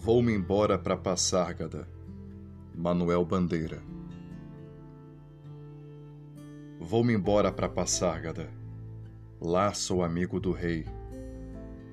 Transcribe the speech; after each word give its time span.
Vou-me 0.00 0.32
embora 0.32 0.78
para 0.78 0.96
Passárgada. 0.96 1.88
Manuel 2.72 3.24
Bandeira. 3.24 3.82
Vou-me 6.78 7.12
embora 7.12 7.50
para 7.50 7.68
Passárgada. 7.68 8.48
Lá 9.40 9.74
sou 9.74 10.04
amigo 10.04 10.38
do 10.38 10.52
rei. 10.52 10.86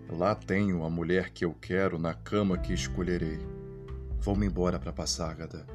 Lá 0.08 0.36
tenho 0.36 0.86
a 0.86 0.90
mulher 0.90 1.32
que 1.32 1.46
eu 1.46 1.56
quero 1.60 1.98
na 1.98 2.14
cama 2.14 2.60
que 2.60 2.74
escolherei. 2.74 3.40
Vou-me 4.20 4.46
embora 4.46 4.78
para 4.78 4.94
Passárgada. 4.94 5.66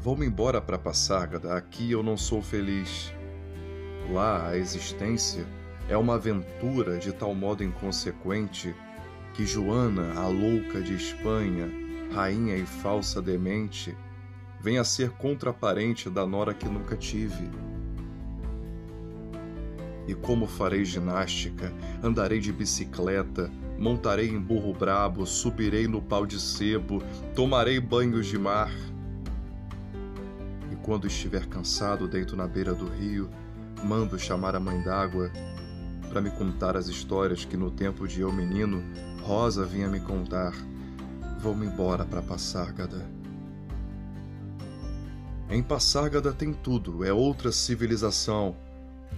Vou-me 0.00 0.26
embora 0.26 0.60
para 0.60 0.76
Passárgada. 0.76 1.54
Aqui 1.54 1.92
eu 1.92 2.02
não 2.02 2.16
sou 2.16 2.42
feliz. 2.42 3.14
Lá 4.10 4.48
a 4.48 4.56
existência 4.56 5.46
é 5.88 5.96
uma 5.96 6.16
aventura 6.16 6.98
de 6.98 7.12
tal 7.12 7.36
modo 7.36 7.62
inconsequente 7.62 8.74
que 9.34 9.46
Joana, 9.46 10.14
a 10.14 10.26
louca 10.26 10.80
de 10.80 10.94
Espanha, 10.94 11.68
rainha 12.12 12.56
e 12.56 12.66
falsa 12.66 13.22
demente, 13.22 13.96
vem 14.60 14.78
a 14.78 14.84
ser 14.84 15.10
contraparente 15.10 16.10
da 16.10 16.26
nora 16.26 16.52
que 16.52 16.68
nunca 16.68 16.96
tive. 16.96 17.48
E 20.06 20.14
como 20.14 20.46
farei 20.46 20.84
ginástica, 20.84 21.72
andarei 22.02 22.40
de 22.40 22.52
bicicleta, 22.52 23.50
montarei 23.78 24.28
em 24.28 24.40
burro 24.40 24.72
brabo, 24.72 25.24
subirei 25.24 25.86
no 25.86 26.02
pau 26.02 26.26
de 26.26 26.40
sebo, 26.40 27.02
tomarei 27.34 27.78
banhos 27.78 28.26
de 28.26 28.38
mar. 28.38 28.72
E 30.70 30.76
quando 30.82 31.06
estiver 31.06 31.46
cansado, 31.46 32.08
deito 32.08 32.36
na 32.36 32.46
beira 32.46 32.74
do 32.74 32.88
rio, 32.88 33.30
mando 33.84 34.18
chamar 34.18 34.56
a 34.56 34.60
mãe 34.60 34.82
d'água 34.82 35.30
para 36.10 36.20
me 36.20 36.30
contar 36.30 36.76
as 36.76 36.88
histórias 36.88 37.44
que 37.44 37.56
no 37.56 37.70
tempo 37.70 38.06
de 38.06 38.20
eu 38.20 38.32
menino 38.32 38.82
Rosa 39.22 39.64
vinha 39.64 39.88
me 39.88 40.00
contar. 40.00 40.52
Vou-me 41.40 41.66
embora 41.66 42.04
para 42.04 42.20
Passárgada. 42.20 43.08
Em 45.48 45.62
Passárgada 45.62 46.32
tem 46.32 46.52
tudo, 46.52 47.04
é 47.04 47.12
outra 47.12 47.52
civilização. 47.52 48.56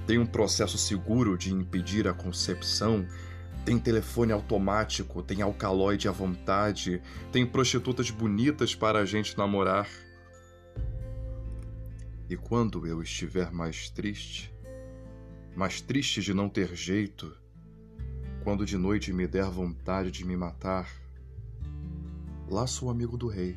Tem 0.06 0.18
um 0.18 0.26
processo 0.26 0.76
seguro 0.76 1.36
de 1.38 1.52
impedir 1.52 2.06
a 2.06 2.12
concepção, 2.12 3.06
tem 3.64 3.78
telefone 3.78 4.32
automático, 4.32 5.22
tem 5.22 5.40
alcaloide 5.40 6.08
à 6.08 6.12
vontade, 6.12 7.00
tem 7.30 7.46
prostitutas 7.46 8.10
bonitas 8.10 8.74
para 8.74 8.98
a 8.98 9.04
gente 9.04 9.36
namorar. 9.38 9.88
E 12.28 12.36
quando 12.36 12.86
eu 12.86 13.02
estiver 13.02 13.50
mais 13.50 13.88
triste, 13.88 14.52
mais 15.55 15.81
triste 15.81 16.22
de 16.22 16.33
não 16.33 16.48
ter 16.48 16.75
jeito, 16.75 17.36
quando 18.42 18.64
de 18.64 18.77
noite 18.77 19.12
me 19.12 19.27
der 19.27 19.45
vontade 19.45 20.11
de 20.11 20.25
me 20.25 20.36
matar, 20.36 20.89
lá 22.48 22.67
sou 22.67 22.91
amigo 22.91 23.17
do 23.17 23.28
rei. 23.28 23.56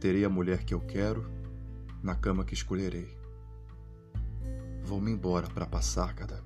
Terei 0.00 0.24
a 0.24 0.30
mulher 0.30 0.64
que 0.64 0.74
eu 0.74 0.80
quero, 0.80 1.28
na 2.02 2.14
cama 2.14 2.44
que 2.44 2.54
escolherei. 2.54 3.16
Vou-me 4.84 5.10
embora 5.10 5.48
para 5.48 5.66
passar 5.66 6.14
cada. 6.14 6.45